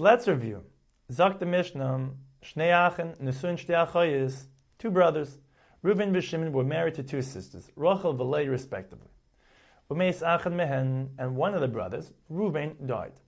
Let's 0.00 0.26
review. 0.26 0.64
Zok 1.12 1.38
the 1.40 1.44
Mishnah, 1.44 2.08
Shnei 2.42 2.72
Achen, 2.72 3.16
Nesuin 3.22 3.58
Shtei 3.58 4.46
two 4.78 4.90
brothers. 4.90 5.36
Reuben 5.82 6.16
and 6.16 6.24
Shimon 6.24 6.52
were 6.52 6.64
married 6.64 6.94
to 6.94 7.02
two 7.02 7.20
sisters, 7.20 7.70
Rachel 7.76 8.12
and 8.12 8.30
Leah 8.30 8.50
respectively. 8.50 9.08
Umeis 9.90 10.22
Achen 10.22 10.56
Mehen, 10.56 11.10
and 11.18 11.36
one 11.36 11.52
of 11.52 11.60
the 11.60 11.68
brothers, 11.68 12.14
Reuben, 12.30 12.76
died. 12.86 13.20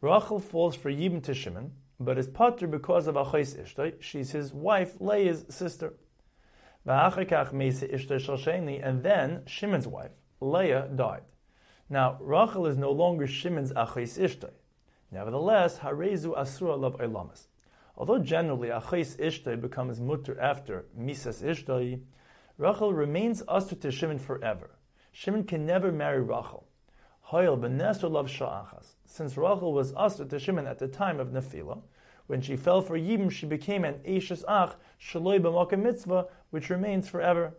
Rachel 0.00 0.38
falls 0.38 0.74
for 0.74 0.90
Yibn 0.90 1.22
to 1.24 1.34
Shimon, 1.34 1.70
but 1.98 2.16
is 2.16 2.28
pater 2.28 2.66
because 2.66 3.06
of 3.06 3.16
Achois 3.16 3.54
Ishtay. 3.54 4.00
She's 4.00 4.30
his 4.30 4.54
wife, 4.54 4.98
Leah's 5.00 5.44
sister. 5.50 5.92
And 6.86 9.02
then 9.02 9.42
Shimon's 9.44 9.86
wife, 9.86 10.22
Leah, 10.40 10.88
died. 10.96 11.24
Now, 11.90 12.16
Rachel 12.22 12.66
is 12.66 12.78
no 12.78 12.90
longer 12.90 13.26
Shimon's 13.26 13.74
Achis 13.74 14.18
Ishtay. 14.18 14.52
Nevertheless, 15.10 15.78
Harezu 15.78 16.36
Asura 16.36 16.76
Lav 16.76 16.98
Elamas. 16.98 17.48
Although 17.96 18.18
generally 18.18 18.68
Achis 18.68 19.16
Ishtay 19.18 19.60
becomes 19.60 20.00
mutter 20.00 20.40
after 20.40 20.86
Misas 20.98 21.42
Ishtay, 21.42 22.00
Rachel 22.58 22.92
remains 22.92 23.42
Asur 23.42 23.80
to 23.80 23.90
Shimon 23.90 24.18
forever. 24.18 24.70
Shimon 25.12 25.44
can 25.44 25.66
never 25.66 25.90
marry 25.90 26.20
Rachel. 26.20 26.66
Hoyel 27.30 27.58
Benesr 27.58 28.10
Lav 28.10 28.26
Sha'achas. 28.26 28.94
Since 29.06 29.36
Rachel 29.36 29.72
was 29.72 29.92
Asur 29.92 30.28
to 30.30 30.38
Shimon 30.38 30.66
at 30.66 30.78
the 30.78 30.88
time 30.88 31.18
of 31.18 31.28
Nephila, 31.28 31.82
when 32.26 32.40
she 32.40 32.56
fell 32.56 32.80
for 32.80 32.96
Yibim, 32.96 33.30
she 33.30 33.44
became 33.44 33.84
an 33.84 33.94
Eishes 34.06 34.44
Ach, 34.46 34.76
Shaloi 35.00 35.40
B'Makam 35.40 35.82
Mitzvah, 35.82 36.26
which 36.50 36.70
remains 36.70 37.08
forever. 37.08 37.54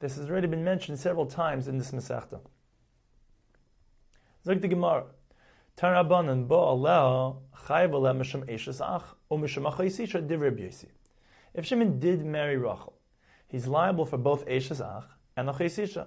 This 0.00 0.16
has 0.16 0.28
already 0.28 0.48
been 0.48 0.64
mentioned 0.64 0.98
several 0.98 1.26
times 1.26 1.68
in 1.68 1.78
this 1.78 1.92
Masechta. 1.92 2.40
Zog 4.44 4.60
the 4.60 4.68
Gemara. 4.68 5.04
Bo 5.78 7.42
mishum 8.14 8.80
Ach, 8.80 9.04
or 9.28 9.38
mishum 9.38 9.64
B'Yesi. 9.64 10.88
If 11.52 11.66
Shimon 11.66 11.98
did 11.98 12.24
marry 12.24 12.56
Rachel, 12.56 12.94
he's 13.46 13.66
liable 13.66 14.06
for 14.06 14.16
both 14.16 14.46
Eishes 14.46 14.80
Ach 14.80 15.04
and 15.36 15.48
Achayisisha. 15.50 16.06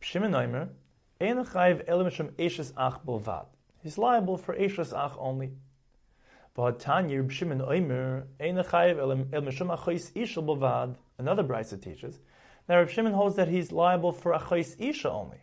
Shimon 0.00 0.32
Oimer, 0.32 0.70
Ein 1.20 1.38
ele 1.38 2.04
mishum 2.04 2.30
Eishes 2.32 2.72
Ach 2.76 3.00
bolvad. 3.06 3.46
He's 3.82 3.98
liable 3.98 4.38
for 4.38 4.54
Eishes 4.54 4.94
Ach 4.96 5.14
only. 5.18 5.52
Another 11.18 11.44
Brisa 11.44 11.82
teaches 11.82 12.18
that 12.66 12.76
Reb 12.76 12.88
Shimon 12.88 13.12
holds 13.12 13.36
that 13.36 13.48
he's 13.48 13.72
liable 13.72 14.12
for 14.12 14.32
achais 14.32 14.74
isha 14.78 15.10
only. 15.10 15.38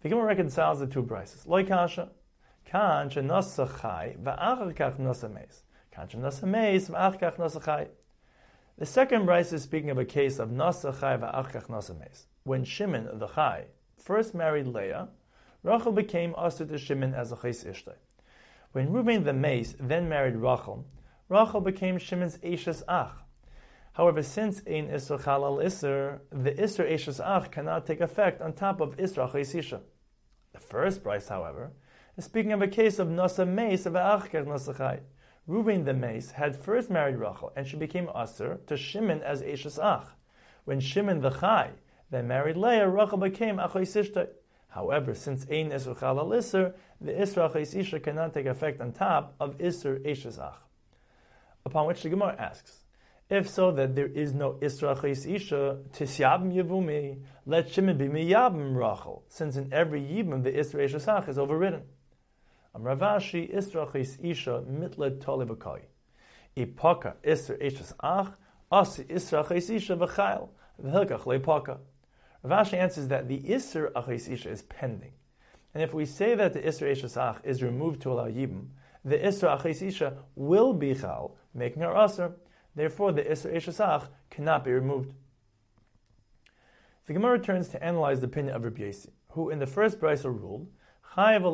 The 0.00 0.08
Gemara 0.08 0.26
reconciles 0.26 0.78
the 0.78 0.86
two 0.86 1.02
Brises. 1.02 1.46
Loi 1.46 1.64
The 2.72 3.10
second 8.84 9.26
Brisa 9.26 9.52
is 9.52 9.62
speaking 9.62 9.90
of 9.90 9.98
a 9.98 10.04
case 10.04 10.38
of 10.38 10.48
nasa 10.50 10.98
chai. 10.98 11.16
When 12.44 12.64
Shimon, 12.64 13.18
the 13.18 13.28
chai, 13.28 13.66
first 13.96 14.34
married 14.34 14.66
Leah, 14.66 15.08
Rachel 15.62 15.92
became 15.92 16.34
asur 16.34 16.68
to 16.68 16.78
Shimon 16.78 17.14
as 17.14 17.32
a 17.32 17.36
chais 17.36 17.64
ishtay. 17.64 17.94
When 18.72 18.92
Reuben 18.92 19.22
the 19.24 19.32
Mace 19.32 19.76
then 19.78 20.08
married 20.08 20.36
Rachel, 20.36 20.84
Rachel 21.28 21.60
became 21.60 21.98
Shimon's 21.98 22.38
Eishes 22.38 22.82
Ach. 22.88 23.22
However, 23.92 24.22
since 24.22 24.60
Ein 24.66 24.88
Isser 24.88 25.20
Chalal 25.20 25.62
Isser, 25.64 26.18
the 26.30 26.50
Isser 26.50 26.90
Eishes 26.90 27.20
Ach 27.24 27.50
cannot 27.50 27.86
take 27.86 28.00
effect 28.00 28.42
on 28.42 28.52
top 28.52 28.80
of 28.80 28.96
Isra 28.96 29.30
Chaysisha. 29.30 29.80
The 30.52 30.58
first 30.58 31.04
Brisa, 31.04 31.28
however, 31.28 31.72
is 32.16 32.24
speaking 32.24 32.52
of 32.52 32.62
a 32.62 32.68
case 32.68 32.98
of 32.98 33.08
Nasa 33.08 33.46
Mace 33.46 33.86
of 33.86 33.94
Achker 33.94 34.44
Nasachai. 34.44 35.00
Reuben 35.46 35.84
the 35.84 35.92
Mace 35.92 36.30
had 36.30 36.56
first 36.56 36.88
married 36.88 37.16
Rachel, 37.16 37.52
and 37.56 37.66
she 37.66 37.76
became 37.76 38.08
Aser 38.16 38.60
to 38.66 38.76
Shimon 38.76 39.20
as 39.22 39.42
Eishes 39.42 39.78
Ach. 39.82 40.06
When 40.64 40.80
Shimon 40.80 41.20
the 41.20 41.30
Chai 41.30 41.70
then 42.10 42.28
married 42.28 42.56
Leah, 42.56 42.88
Rachel 42.88 43.18
became 43.18 43.56
Achaysishtay. 43.56 44.28
However, 44.68 45.14
since 45.14 45.44
Ein 45.50 45.70
Isra 45.70 45.98
Chalal 45.98 46.28
Isser, 46.36 46.74
the 47.00 47.12
Isra 47.12 47.52
Chais 47.52 47.76
Isha 47.76 47.98
cannot 48.00 48.32
take 48.32 48.46
effect 48.46 48.80
on 48.80 48.92
top 48.92 49.34
of 49.40 49.58
Isra 49.58 49.98
Eishes 50.06 50.38
Ach. 50.38 50.58
Upon 51.66 51.86
which 51.86 52.02
the 52.02 52.10
Gemara 52.10 52.36
asks, 52.38 52.84
if 53.28 53.48
so, 53.48 53.72
that 53.72 53.94
there 53.96 54.06
is 54.06 54.32
no 54.34 54.52
Isra 54.62 54.96
Isha, 55.04 55.78
Tisyabim 55.92 56.54
Yevumi, 56.54 57.22
let 57.46 57.70
Shimon 57.70 57.98
be 57.98 58.06
Miyabim 58.06 58.76
Rachel, 58.76 59.24
since 59.28 59.56
in 59.56 59.72
every 59.72 60.02
Yibim 60.02 60.44
the 60.44 60.52
Isra 60.52 61.08
Ach 61.08 61.28
is 61.28 61.38
overridden. 61.38 61.82
Amravashi 62.76 63.54
Isra 63.54 63.90
Chais 63.90 64.18
Isha 64.22 64.64
mitlet 64.68 65.20
tole 65.20 65.46
b'koi. 65.46 65.82
Ipaka 66.56 67.14
Isra 67.24 67.62
Eishes 67.62 67.92
Ach, 68.00 68.32
Asi 68.70 69.04
Isra 69.04 69.46
Chais 69.46 69.70
Isha 69.70 69.96
v'chayil, 69.96 70.48
v'hilkach 70.82 71.24
le'paka. 71.24 71.78
Rav 72.42 72.66
Ashi 72.66 72.76
answers 72.76 73.08
that 73.08 73.26
the 73.26 73.40
Isra 73.40 73.90
Achais 73.92 74.30
Isha 74.30 74.50
is 74.50 74.62
pending. 74.62 75.12
And 75.72 75.82
if 75.82 75.94
we 75.94 76.04
say 76.04 76.34
that 76.34 76.52
the 76.52 76.60
Isra 76.60 76.92
Eshesach 76.92 77.38
is 77.42 77.62
removed 77.62 78.02
to 78.02 78.12
allow 78.12 78.28
Yibim, 78.28 78.68
the 79.04 79.16
Isra 79.16 79.58
Achesisha 79.58 80.18
will 80.36 80.72
be 80.72 80.94
Chal, 80.94 81.36
making 81.54 81.82
her 81.82 81.88
Asr. 81.88 82.34
Therefore, 82.74 83.12
the 83.12 83.22
Isra 83.22 83.54
Eshesach 83.54 84.08
cannot 84.30 84.64
be 84.64 84.72
removed. 84.72 85.12
The 87.06 87.14
Gemara 87.14 87.38
turns 87.38 87.68
to 87.68 87.82
analyze 87.82 88.20
the 88.20 88.26
opinion 88.26 88.54
of 88.54 88.64
Rabbi 88.64 88.82
Yossi, 88.82 89.10
who 89.30 89.50
in 89.50 89.58
the 89.58 89.66
first 89.66 90.00
brisa 90.00 90.24
ruled, 90.24 90.68
Apparently, 91.16 91.46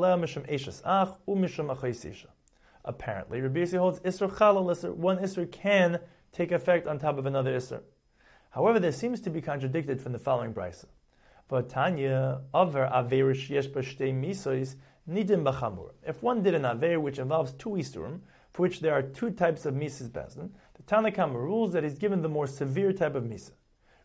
Rabbi 3.42 3.60
Yossi 3.60 3.78
holds 3.78 4.00
Isra 4.00 4.30
Chalal 4.30 4.64
Isra. 4.70 4.94
One 4.94 5.18
Isra 5.18 5.52
can 5.52 6.00
take 6.32 6.50
effect 6.50 6.86
on 6.86 6.98
top 6.98 7.18
of 7.18 7.26
another 7.26 7.54
Isra. 7.54 7.82
However, 8.52 8.80
this 8.80 8.96
seems 8.96 9.20
to 9.20 9.28
be 9.28 9.42
contradicted 9.42 10.00
from 10.00 10.12
the 10.12 10.18
following 10.18 10.54
brisa. 10.54 10.86
If 16.06 16.22
one 16.22 16.42
did 16.42 16.54
an 16.54 16.64
Aver 16.64 16.98
which 17.00 17.18
involves 17.18 17.52
two 17.52 17.70
Isurim, 17.70 18.20
for 18.52 18.62
which 18.62 18.80
there 18.80 18.94
are 18.94 19.02
two 19.02 19.30
types 19.30 19.66
of 19.66 19.74
Mises 19.74 20.08
Bezin, 20.08 20.52
the 20.74 20.82
Tanakama 20.84 21.34
rules 21.34 21.74
that 21.74 21.84
he's 21.84 21.98
given 21.98 22.22
the 22.22 22.30
more 22.30 22.46
severe 22.46 22.94
type 22.94 23.14
of 23.14 23.24
Misa. 23.24 23.52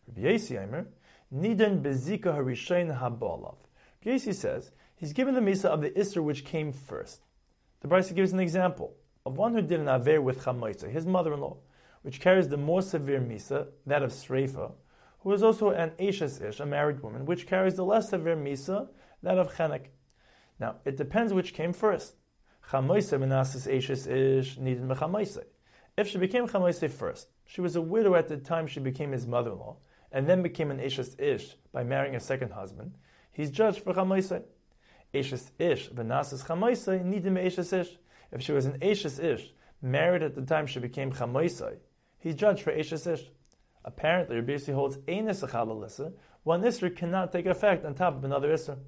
Rabbi 0.06 0.20
Yossi 0.20 0.86
Bezika 1.32 2.36
Harishain. 2.36 2.88
Rabbi 3.00 3.56
Yossi 4.04 4.34
says, 4.34 4.70
he's 4.96 5.12
given 5.12 5.34
the 5.34 5.40
Misa 5.40 5.66
of 5.66 5.80
the 5.80 5.90
Isser 5.90 6.22
which 6.22 6.44
came 6.44 6.72
first. 6.72 7.22
The 7.80 7.88
Brisa 7.88 8.14
gives 8.14 8.32
an 8.32 8.40
example 8.40 8.96
of 9.24 9.36
one 9.36 9.54
who 9.54 9.62
did 9.62 9.80
an 9.80 9.88
Aver 9.88 10.20
with 10.20 10.42
Chamaisa, 10.42 10.90
his 10.90 11.06
mother-in-law, 11.06 11.56
which 12.02 12.20
carries 12.20 12.48
the 12.48 12.56
more 12.56 12.82
severe 12.82 13.20
Misa, 13.20 13.68
that 13.86 14.02
of 14.02 14.10
Sreifa, 14.10 14.72
who 15.20 15.32
is 15.32 15.42
also 15.42 15.70
an 15.70 15.92
Ashes 16.00 16.40
Ish, 16.40 16.60
a 16.60 16.66
married 16.66 17.00
woman, 17.00 17.26
which 17.26 17.46
carries 17.46 17.74
the 17.74 17.84
less 17.84 18.10
severe 18.10 18.36
Misa, 18.36 18.88
that 19.22 19.38
of 19.38 19.54
Chenek. 19.54 19.86
Now, 20.58 20.76
it 20.84 20.96
depends 20.96 21.32
which 21.32 21.52
came 21.52 21.72
first. 21.72 22.14
Chamoise 22.70 23.18
menasis 23.18 23.76
Ashes 23.76 24.06
Ish 24.06 24.58
needed 24.58 24.84
mechamoise. 24.84 25.38
If 25.96 26.08
she 26.08 26.18
became 26.18 26.46
chamoise 26.46 26.90
first, 26.90 27.28
she 27.44 27.60
was 27.60 27.76
a 27.76 27.82
widow 27.82 28.14
at 28.14 28.28
the 28.28 28.36
time 28.36 28.66
she 28.66 28.80
became 28.80 29.12
his 29.12 29.26
mother-in-law, 29.26 29.76
and 30.12 30.28
then 30.28 30.42
became 30.42 30.70
an 30.70 30.80
Ashes 30.80 31.16
Ish 31.18 31.56
by 31.72 31.82
marrying 31.82 32.14
a 32.14 32.20
second 32.20 32.52
husband, 32.52 32.94
he's 33.32 33.50
judged 33.50 33.80
for 33.80 33.92
chamoise. 33.92 34.44
Ish 35.18 35.32
Ashes 35.32 35.50
Ish. 37.72 37.98
If 38.32 38.42
she 38.42 38.52
was 38.52 38.66
an 38.66 38.78
Ashes 38.82 39.18
Ish, 39.18 39.52
married 39.82 40.22
at 40.22 40.34
the 40.34 40.42
time 40.42 40.66
she 40.66 40.80
became 40.80 41.12
chamoise, 41.12 41.78
he's 42.18 42.34
judged 42.34 42.62
for 42.62 42.72
Ashes 42.72 43.06
Ish. 43.06 43.30
Apparently, 43.84 44.36
Rabbi 44.36 44.54
Yossi 44.54 44.74
holds 44.74 44.98
ein 45.08 45.26
isra 45.26 46.12
one 46.42 46.62
isra 46.62 46.94
cannot 46.94 47.32
take 47.32 47.46
effect 47.46 47.84
on 47.84 47.94
top 47.94 48.16
of 48.16 48.24
another 48.24 48.52
isra. 48.52 48.78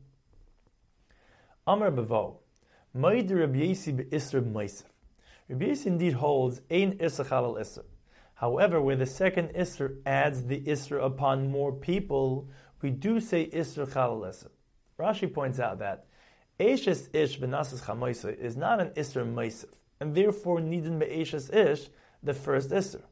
Amar 1.67 1.93
Bavo, 1.93 2.39
Maid 2.95 3.31
Rabbi 3.31 3.59
Yossi 3.59 3.97
be'isra 3.97 4.43
meisef. 4.43 4.85
Rabbi 5.49 5.67
Yossi 5.67 5.87
indeed 5.87 6.15
holds 6.15 6.61
ein 6.71 6.99
isra 6.99 7.27
chalal 7.27 7.61
isra. 7.61 7.85
However, 8.35 8.81
where 8.81 8.97
the 8.97 9.07
second 9.07 9.51
isra 9.51 9.97
adds 10.05 10.47
the 10.47 10.61
isra 10.63 11.05
upon 11.05 11.51
more 11.51 11.73
people, 11.73 12.49
we 12.83 12.91
do 12.91 13.21
say 13.21 13.49
isra 13.51 13.87
chalal 13.89 14.23
isra. 14.23 14.51
Rashi 14.99 15.33
points 15.33 15.61
out 15.61 15.79
that 15.79 16.07
Ashes 16.61 17.09
ish 17.13 17.39
benasas 17.39 17.83
chamoisa 17.83 18.37
is 18.37 18.57
not 18.57 18.81
an 18.81 18.89
isra 18.91 19.25
meisef, 19.25 19.73
and 20.01 20.15
therefore 20.15 20.61
needed 20.61 20.99
be'ashes 20.99 21.51
ish 21.51 21.89
the 22.23 22.35
first 22.35 22.71
isra. 22.71 23.03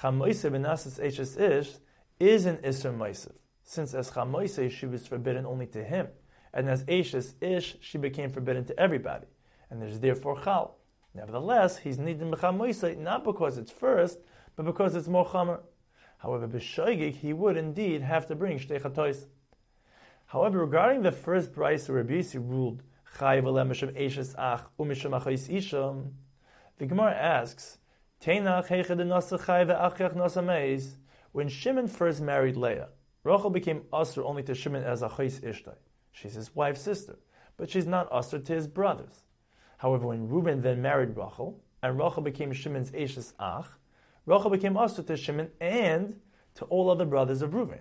Chamoise 0.00 0.50
benasis 0.50 0.98
Eishes 0.98 1.38
Ish 1.38 1.74
is 2.18 2.46
an 2.46 2.56
Isser 2.58 2.96
Moisev, 2.96 3.34
since 3.64 3.92
as 3.92 4.10
Chamoise 4.10 4.70
she 4.70 4.86
was 4.86 5.06
forbidden 5.06 5.44
only 5.44 5.66
to 5.66 5.84
him, 5.84 6.08
and 6.54 6.70
as 6.70 6.84
Eishes 6.84 7.34
Ish 7.42 7.76
she 7.80 7.98
became 7.98 8.30
forbidden 8.30 8.64
to 8.64 8.80
everybody, 8.80 9.26
and 9.68 9.82
there's 9.82 10.00
therefore 10.00 10.40
Chal. 10.42 10.78
Nevertheless, 11.12 11.76
he's 11.76 11.98
needed 11.98 12.30
Mechamoise 12.30 12.96
not 12.96 13.24
because 13.24 13.58
it's 13.58 13.70
first, 13.70 14.20
but 14.56 14.64
because 14.64 14.94
it's 14.94 15.08
more 15.08 15.26
Chamer. 15.26 15.60
However, 16.16 16.48
B'shoigig 16.48 17.16
he 17.16 17.34
would 17.34 17.58
indeed 17.58 18.00
have 18.00 18.26
to 18.28 18.34
bring 18.34 18.58
Shtei 18.58 18.80
However, 20.30 20.60
regarding 20.60 21.02
the 21.02 21.10
first 21.10 21.52
price 21.52 21.88
Rabbi 21.88 22.22
ruled 22.34 22.84
Mishum 23.18 23.92
Eishes 23.98 24.32
Ach 24.38 24.62
The 26.78 26.86
Gemara 26.86 27.14
asks, 27.14 27.78
when 31.32 31.48
Shimon 31.48 31.88
first 31.88 32.20
married 32.20 32.56
Leah, 32.56 32.88
Rachel 33.24 33.50
became 33.50 33.82
usher 33.92 34.22
only 34.22 34.44
to 34.44 34.54
Shimon 34.54 34.84
as 34.84 35.02
a 35.02 35.08
chayis 35.08 35.40
ishtai. 35.40 35.74
She's 36.12 36.34
his 36.34 36.54
wife's 36.54 36.82
sister, 36.82 37.18
but 37.56 37.68
she's 37.68 37.88
not 37.88 38.06
usher 38.12 38.38
to 38.38 38.52
his 38.52 38.68
brothers. 38.68 39.24
However, 39.78 40.06
when 40.06 40.28
Reuben 40.28 40.62
then 40.62 40.80
married 40.80 41.16
Rachel, 41.16 41.60
and 41.82 41.98
Rachel 41.98 42.22
became 42.22 42.52
Shimon's 42.52 42.92
Ashes 42.94 43.34
Ach, 43.40 43.66
Rachel 44.26 44.50
became 44.50 44.76
usher 44.76 45.02
to 45.02 45.16
Shimon 45.16 45.50
and 45.60 46.20
to 46.54 46.66
all 46.66 46.88
other 46.88 47.04
brothers 47.04 47.42
of 47.42 47.52
Reuben. 47.52 47.80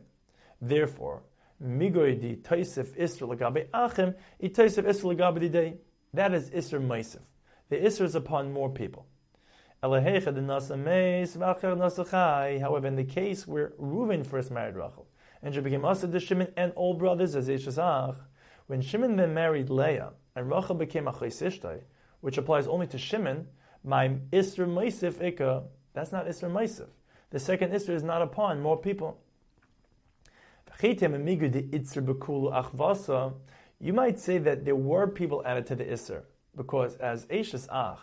Therefore, 0.59 1.21
Migoy 1.61 2.19
di 2.19 2.37
Taisif 2.37 2.95
Isra 2.97 3.27
Lagabe 3.35 3.67
Achim, 3.73 4.15
i 4.41 4.47
Taisif 4.47 4.85
Lagabe 5.03 5.51
Day. 5.51 5.75
That 6.13 6.33
is 6.33 6.49
Isra 6.51 6.79
Maisif. 6.79 7.21
The 7.69 7.75
Isra 7.75 8.05
is 8.05 8.15
upon 8.15 8.53
more 8.53 8.69
people. 8.69 9.05
However, 9.81 10.07
in 10.07 10.47
the 12.95 13.07
case 13.07 13.47
where 13.47 13.73
Reuben 13.77 14.23
first 14.23 14.51
married 14.51 14.75
Rachel, 14.75 15.07
and 15.41 15.53
she 15.53 15.61
became 15.61 15.85
Asa 15.85 16.07
to 16.07 16.19
Shimon 16.19 16.47
and 16.57 16.73
all 16.75 16.93
brothers 16.95 17.35
as 17.35 17.49
Ach, 17.77 18.15
when 18.67 18.81
Shimon 18.81 19.15
then 19.15 19.33
married 19.33 19.69
Leah, 19.69 20.11
and 20.35 20.49
Rachel 20.49 20.75
became 20.75 21.07
a 21.07 21.13
Chaysishtai, 21.13 21.81
which 22.21 22.37
applies 22.37 22.67
only 22.67 22.87
to 22.87 22.97
Shimon, 22.97 23.47
my 23.83 24.09
Isra 24.31 24.67
Maisif 24.67 25.13
Ikka, 25.13 25.63
that's 25.93 26.11
not 26.11 26.27
Isra 26.27 26.51
Maisif. 26.51 26.87
The 27.29 27.39
second 27.39 27.71
Isra 27.71 27.91
is 27.91 28.03
not 28.03 28.21
upon 28.21 28.61
more 28.61 28.77
people. 28.77 29.21
You 30.81 30.93
might 33.93 34.19
say 34.19 34.37
that 34.37 34.63
there 34.63 34.75
were 34.75 35.07
people 35.07 35.43
added 35.45 35.65
to 35.67 35.75
the 35.75 35.83
Isser, 35.83 36.23
because 36.55 36.95
as 36.95 37.27
Ashes 37.29 37.67
Ach, 37.69 37.99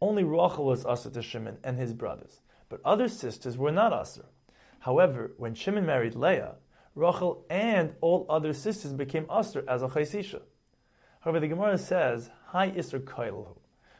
only 0.00 0.24
Rachel 0.24 0.64
was 0.64 0.84
Asr 0.84 1.12
to 1.12 1.22
Shimon 1.22 1.58
and 1.62 1.78
his 1.78 1.92
brothers, 1.92 2.40
but 2.68 2.80
other 2.84 3.06
sisters 3.06 3.56
were 3.56 3.70
not 3.70 3.92
Asr. 3.92 4.24
However, 4.80 5.34
when 5.36 5.54
Shimon 5.54 5.86
married 5.86 6.16
Leah, 6.16 6.56
Rachel 6.96 7.46
and 7.48 7.94
all 8.00 8.26
other 8.28 8.52
sisters 8.52 8.92
became 8.92 9.26
Asr 9.26 9.64
as 9.68 9.82
a 9.82 9.88
Chaisisha. 9.88 10.42
However, 11.20 11.38
the 11.38 11.46
Gemara 11.46 11.78
says, 11.78 12.30
Hi 12.46 12.70
Isser 12.70 12.98
Kailhu. 12.98 13.56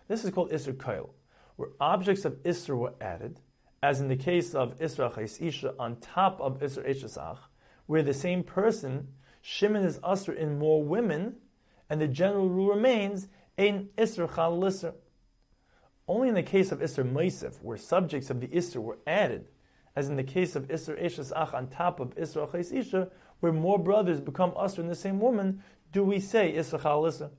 This 0.08 0.24
is 0.24 0.32
called 0.32 0.50
Isser 0.50 0.76
Kail, 0.76 1.14
where 1.54 1.68
objects 1.78 2.24
of 2.24 2.42
Isser 2.42 2.76
were 2.76 2.94
added, 3.00 3.38
as 3.84 4.00
in 4.00 4.08
the 4.08 4.16
case 4.16 4.52
of 4.52 4.76
Isra 4.80 5.14
Chaisisha 5.14 5.74
on 5.78 6.00
top 6.00 6.40
of 6.40 6.58
Isra 6.58 6.88
Eshesach, 6.90 7.38
where 7.86 8.02
the 8.02 8.14
same 8.14 8.42
person, 8.42 9.08
Shimon 9.40 9.84
is 9.84 9.98
Asr 10.00 10.36
in 10.36 10.58
more 10.58 10.82
women, 10.82 11.36
and 11.88 12.00
the 12.00 12.08
general 12.08 12.48
rule 12.48 12.74
remains, 12.74 13.28
Ein 13.58 13.88
Isra 13.96 14.34
Chal 14.34 14.58
Isser. 14.60 14.94
Only 16.08 16.28
in 16.28 16.34
the 16.34 16.42
case 16.42 16.72
of 16.72 16.80
Isser 16.80 17.10
Meisif, 17.10 17.62
where 17.62 17.76
subjects 17.76 18.30
of 18.30 18.40
the 18.40 18.48
Isser 18.48 18.82
were 18.82 18.98
added, 19.06 19.46
as 19.94 20.08
in 20.08 20.16
the 20.16 20.24
case 20.24 20.56
of 20.56 20.68
Isser 20.68 21.00
Eshes 21.02 21.32
Ach 21.34 21.54
on 21.54 21.68
top 21.68 22.00
of 22.00 22.14
Isser 22.16 22.48
Achais 22.48 22.72
Isha, 22.72 23.08
where 23.40 23.52
more 23.52 23.78
brothers 23.78 24.20
become 24.20 24.50
Asr 24.52 24.80
in 24.80 24.88
the 24.88 24.94
same 24.94 25.20
woman, 25.20 25.62
do 25.92 26.04
we 26.04 26.20
say 26.20 26.52
Isser 26.52 26.82
Chal 26.82 27.02
Isser? 27.02 27.30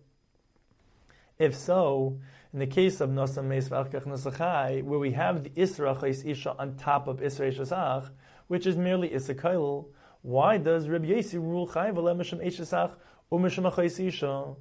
If 1.38 1.56
so, 1.56 2.20
in 2.52 2.60
the 2.60 2.68
case 2.68 3.00
of 3.00 3.10
Nosam 3.10 3.46
Meis 3.46 3.70
V'achkach 3.70 4.06
Nosachai, 4.06 4.84
where 4.84 4.98
we 4.98 5.12
have 5.12 5.44
the 5.44 5.50
Isra 5.52 5.96
Achais 5.96 6.26
Isha 6.26 6.56
on 6.58 6.76
top 6.76 7.08
of 7.08 7.20
Isra 7.20 7.72
Ach, 7.72 8.10
which 8.48 8.66
is 8.66 8.78
merely 8.78 9.10
Isser 9.10 9.36
Kailul, 9.36 9.88
why 10.28 10.58
does 10.58 10.90
Rabbi 10.90 11.06
Yossi 11.06 11.36
rule 11.36 11.70
Chayv 11.70 11.96
Alemisham 11.96 12.46
Eshes 12.46 12.74
Ach 12.74 12.98
Umisham 13.32 13.72
Achais 13.72 14.06
Isha? 14.06 14.56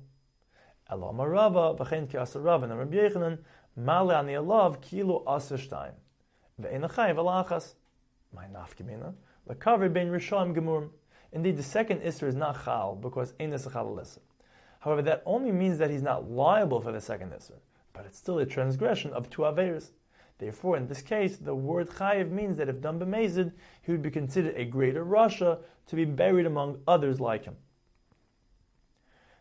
Elam 0.88 1.20
Rava, 1.20 1.74
V'chein 1.74 2.08
Ki 2.08 2.18
Asar 2.18 2.40
Rava, 2.40 2.66
and 2.66 2.78
Rabbi 2.78 2.94
Yochanan, 2.94 3.38
Male 3.74 4.12
ani 4.12 4.34
alav 4.34 4.80
kilo 4.80 5.24
aser 5.26 5.56
shtayim. 5.56 5.94
Ve'en 6.62 6.88
achayiv 6.88 7.16
alachas. 7.16 7.74
My 8.32 8.44
nafkimina. 8.44 9.14
Lakaver 9.50 9.92
ben 9.92 10.08
rishon 10.08 10.54
gemurim. 10.54 10.90
Indeed, 11.32 11.56
the 11.56 11.64
second 11.64 12.02
Isser 12.02 12.28
is 12.28 12.36
not 12.36 12.64
chal 12.64 12.94
because 12.94 13.34
ein 13.40 13.52
is 13.52 13.66
chal 13.66 14.00
However, 14.78 15.02
that 15.02 15.24
only 15.26 15.50
means 15.50 15.78
that 15.78 15.90
he's 15.90 16.00
not 16.00 16.30
liable 16.30 16.80
for 16.80 16.92
the 16.92 17.00
second 17.00 17.32
Isser, 17.32 17.58
but 17.92 18.06
it's 18.06 18.18
still 18.18 18.38
a 18.38 18.46
transgression 18.46 19.12
of 19.12 19.28
two 19.30 19.42
Averis. 19.42 19.90
Therefore, 20.38 20.76
in 20.76 20.86
this 20.86 21.02
case, 21.02 21.36
the 21.36 21.54
word 21.54 21.88
chayiv 21.88 22.30
means 22.30 22.58
that 22.58 22.68
if 22.68 22.80
done 22.80 22.98
b'mezid, 22.98 23.52
he 23.82 23.92
would 23.92 24.02
be 24.02 24.10
considered 24.10 24.54
a 24.56 24.64
greater 24.64 25.04
rasha 25.04 25.60
to 25.86 25.96
be 25.96 26.04
buried 26.04 26.46
among 26.46 26.82
others 26.86 27.20
like 27.20 27.44
him. 27.44 27.56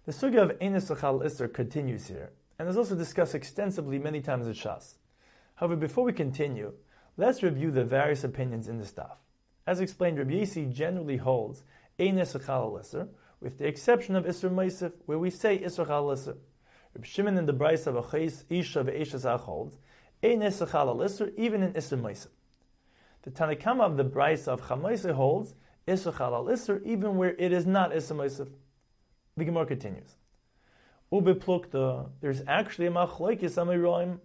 The 0.05 0.13
sugya 0.13 0.43
of 0.43 0.59
Enes 0.59 0.89
Isser 0.89 1.51
continues 1.51 2.07
here, 2.07 2.31
and 2.57 2.69
is 2.69 2.77
also 2.77 2.95
discussed 2.95 3.35
extensively 3.35 3.99
many 3.99 4.21
times 4.21 4.47
in 4.47 4.53
Shas. 4.53 4.95
However, 5.55 5.75
before 5.75 6.03
we 6.03 6.13
continue, 6.13 6.73
let's 7.17 7.43
review 7.43 7.71
the 7.71 7.83
various 7.83 8.23
opinions 8.23 8.67
in 8.67 8.77
the 8.77 8.85
staff. 8.85 9.17
As 9.67 9.79
explained, 9.79 10.19
Rabbi 10.19 10.33
Yossi 10.33 10.71
generally 10.71 11.17
holds 11.17 11.63
Ein 11.99 12.17
Esachal 12.17 13.09
with 13.41 13.57
the 13.57 13.67
exception 13.67 14.15
of 14.15 14.25
Isra 14.25 14.49
Meisif, 14.49 14.93
where 15.07 15.19
we 15.19 15.29
say 15.29 15.57
Isra 15.59 15.87
Chal 15.87 16.07
Rabbi 16.07 17.07
Shimon 17.07 17.37
in 17.37 17.45
the 17.45 17.53
Brisa 17.53 17.87
of 17.87 18.05
Achais 18.05 18.43
Isha 18.49 18.83
ve'Eshazach 18.83 19.41
holds 19.41 19.77
Even 20.25 21.63
in 21.63 21.73
Meisif. 21.73 22.27
The 23.23 23.31
Tanakama 23.31 23.81
of 23.81 23.97
the 23.97 24.05
Brisa 24.05 24.49
of 24.49 24.61
Chamaisa 24.61 25.13
holds 25.13 25.55
Isra 25.87 26.17
Chal 26.17 26.81
even 26.85 27.17
where 27.17 27.35
it 27.37 27.51
is 27.51 27.65
not 27.65 27.91
Isra 27.91 28.17
Meisif. 28.17 28.49
The 29.37 29.45
Gemara 29.45 29.65
continues. 29.65 30.15
There's 31.11 32.41
actually 32.47 32.87
a 32.87 32.91
machlekes 32.91 33.55
amiroim 33.55 34.19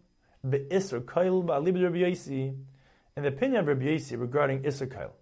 be'isr 0.49 1.07
kail 1.07 1.43
ba'alib 1.43 1.83
Rabbi 1.83 1.99
in 3.17 3.23
the 3.23 3.29
opinion 3.29 3.61
of 3.61 3.67
Rabbi 3.67 3.83
Yosi 3.83 4.19
regarding 4.19 4.63
isr 4.63 4.91
kail. 4.91 5.13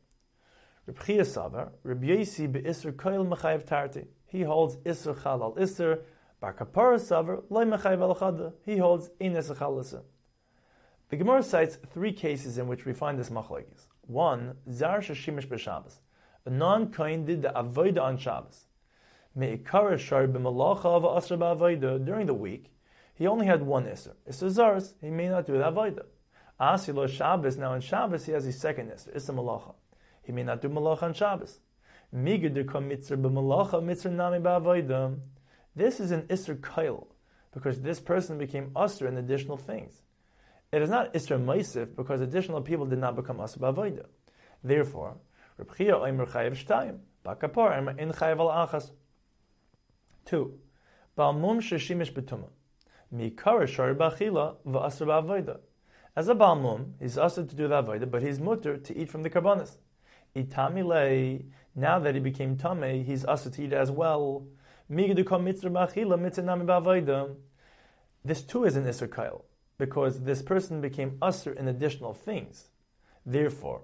Rabbi 0.86 1.04
Chia 1.04 1.22
Savar, 1.22 1.70
Rabbi 1.82 2.06
Yosi 2.06 2.96
kail 2.96 3.26
mechayev 3.26 3.66
tarti. 3.66 4.06
He 4.26 4.42
holds 4.42 4.76
isr 4.78 5.16
al 5.26 5.54
isr, 5.56 6.00
bar 6.40 6.54
kapara 6.54 6.98
Savar, 6.98 7.42
loy 7.50 7.64
mechayev 7.64 8.00
al 8.00 8.54
He 8.64 8.76
holds 8.76 9.10
in 9.18 9.32
isr. 9.32 10.02
The 11.10 11.16
Gemara 11.16 11.42
cites 11.42 11.76
three 11.76 12.12
cases 12.12 12.58
in 12.58 12.68
which 12.68 12.84
we 12.84 12.92
find 12.92 13.18
this 13.18 13.30
machlekes. 13.30 13.86
One, 14.02 14.56
zar 14.70 15.00
shashimish 15.00 15.48
b'Shabbos. 15.48 16.00
A 16.44 16.50
non-kohen 16.50 17.24
did 17.24 17.40
the 17.42 17.48
avodah 17.48 18.02
on 18.02 18.18
Shabbos. 18.18 18.66
During 19.36 19.64
the 22.26 22.34
week, 22.34 22.72
he 23.14 23.26
only 23.26 23.46
had 23.46 23.62
one 23.62 23.84
Isser. 23.84 24.14
Isser 24.28 24.50
Zaris, 24.50 24.94
he 25.00 25.10
may 25.10 25.28
not 25.28 25.46
do 25.46 25.52
the 25.52 25.64
Avodah. 25.64 26.06
Asilo 26.60 27.08
Shabbos, 27.08 27.56
now 27.56 27.72
in 27.74 27.80
Shabbos 27.80 28.26
he 28.26 28.32
has 28.32 28.44
his 28.44 28.58
second 28.58 28.90
Isser, 28.90 29.14
Isser 29.14 29.32
Malacha. 29.34 29.74
He 30.22 30.32
may 30.32 30.42
not 30.42 30.60
do 30.60 30.68
Malacha 30.68 31.04
on 31.04 31.14
Shabbos. 31.14 31.60
This 32.12 32.42
is 36.00 36.10
an 36.10 36.22
Isser 36.22 36.74
Kail, 36.74 37.06
because 37.52 37.80
this 37.80 38.00
person 38.00 38.38
became 38.38 38.70
Usr 38.70 39.06
in 39.06 39.18
additional 39.18 39.56
things. 39.56 40.02
It 40.70 40.82
is 40.82 40.90
not 40.90 41.14
Isra 41.14 41.42
Maisif 41.42 41.96
because 41.96 42.20
additional 42.20 42.60
people 42.60 42.86
did 42.86 42.98
not 42.98 43.16
become 43.16 43.38
Asr 43.38 43.58
B'Avoida. 43.58 44.06
Therefore, 44.62 45.16
Reb 45.56 45.76
Chia 45.76 45.94
Oimer 45.94 46.28
Chayev 46.28 46.52
Shtayim, 46.62 46.98
Bakapor 47.24 47.98
In 47.98 48.10
Chayev 48.12 48.38
Al 48.38 48.66
Achas. 48.66 48.90
Two, 50.26 50.58
Balmum 51.16 51.60
sheshimish 51.60 52.12
betuma. 52.12 52.48
Mikara 53.14 53.66
shari 53.66 53.94
b'achila 53.94 54.56
b'avoida. 54.66 55.58
As 56.14 56.28
a 56.28 56.34
balmum, 56.34 56.92
he's 57.00 57.16
asked 57.16 57.36
to 57.36 57.42
do 57.42 57.66
the 57.66 57.82
avoida, 57.82 58.10
but 58.10 58.22
he's 58.22 58.38
mutter 58.38 58.76
to 58.76 58.96
eat 58.96 59.10
from 59.10 59.22
the 59.22 59.30
karbanis. 59.30 59.78
Itami 60.36 60.84
lei, 60.84 61.46
now 61.74 61.98
that 61.98 62.14
he 62.14 62.20
became 62.20 62.56
tame, 62.56 63.02
he's 63.04 63.24
asked 63.24 63.52
to 63.52 63.62
eat 63.62 63.72
as 63.72 63.90
well. 63.90 64.46
This 64.88 65.06
too 68.42 68.64
is 68.64 68.76
an 68.76 68.84
isser 68.84 69.14
kail, 69.14 69.44
because 69.78 70.20
this 70.20 70.42
person 70.42 70.80
became 70.80 71.16
usher 71.22 71.52
in 71.52 71.68
additional 71.68 72.12
things. 72.12 72.68
Therefore, 73.24 73.82